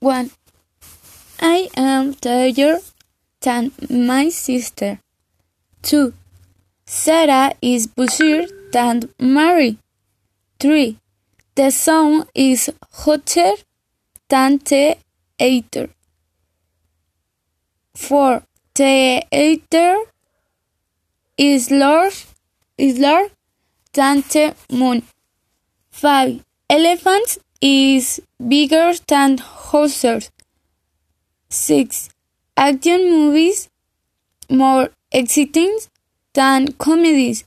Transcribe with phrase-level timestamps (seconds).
[0.00, 0.30] 1.
[1.40, 2.80] I am taller
[3.40, 4.98] than my sister.
[5.82, 6.12] 2.
[6.84, 9.78] Sarah is busier than Mary.
[10.60, 10.98] 3.
[11.54, 13.52] The sun is hotter
[14.28, 14.98] than the
[15.38, 15.88] ether.
[17.94, 18.42] 4.
[18.74, 19.96] The ether
[21.38, 22.26] is large,
[22.76, 23.32] is larger
[23.94, 25.02] than the moon.
[25.90, 26.44] 5.
[26.68, 30.30] Elephants is bigger than horses.
[31.48, 32.08] 6.
[32.56, 33.68] Action movies
[34.50, 35.78] more exciting
[36.34, 37.44] than comedies.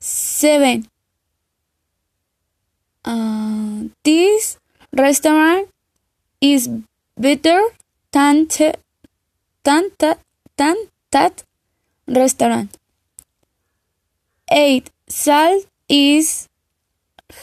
[0.00, 0.86] 7.
[3.04, 4.58] Uh, this
[4.92, 5.68] restaurant
[6.40, 6.68] is
[7.16, 7.60] better
[8.12, 8.74] than, the,
[9.64, 10.20] than, that,
[10.56, 10.76] than
[11.12, 11.44] that
[12.06, 12.76] restaurant.
[14.50, 14.90] 8.
[15.08, 16.48] Salt is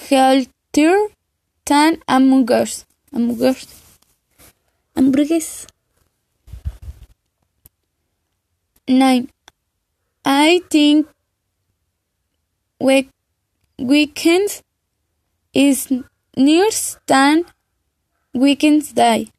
[0.09, 1.07] healthier
[1.65, 2.85] than hamburgers.
[3.11, 3.67] Hamburgers.
[4.95, 5.67] Hamburgues.
[8.87, 9.29] 9.
[10.25, 11.07] I think
[12.79, 13.09] we
[13.79, 14.61] weekends
[15.53, 15.91] is
[16.35, 16.69] nearer
[17.07, 17.45] than
[18.33, 19.29] weekends day.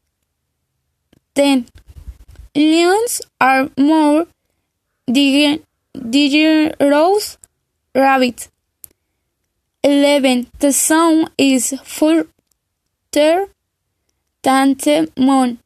[1.35, 1.67] 10.
[2.55, 4.27] Lions are more
[6.11, 7.39] dangerous
[7.95, 8.49] rabbits.
[9.85, 10.47] 11.
[10.61, 13.49] The sun is further
[14.43, 15.59] than the moon.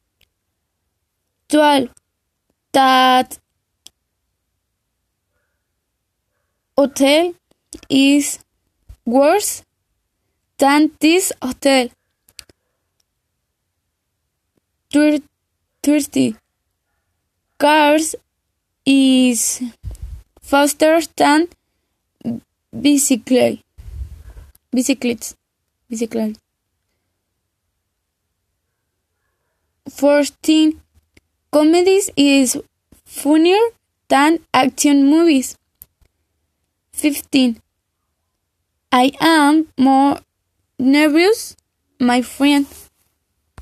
[1.47, 1.89] 12.
[2.73, 3.39] That
[6.77, 7.33] hotel
[7.89, 8.39] is
[9.05, 9.63] worse
[10.57, 11.87] than this hotel.
[14.91, 16.35] 30.
[17.57, 18.15] Cars
[18.85, 19.61] is
[20.41, 21.47] faster than
[22.73, 23.57] bicycle.
[24.71, 25.35] Bicyclettes.
[25.89, 26.37] Bicycles.
[29.89, 30.81] 14.
[31.51, 32.57] Comedies is
[33.05, 33.59] funnier
[34.07, 35.57] than action movies.
[36.93, 37.61] 15.
[38.91, 40.19] I am more
[40.77, 41.55] nervous,
[41.99, 42.67] my friend.